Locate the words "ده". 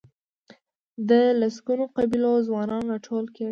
1.09-1.21